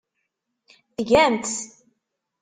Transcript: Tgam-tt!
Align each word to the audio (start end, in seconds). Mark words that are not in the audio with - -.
Tgam-tt! 0.95 1.61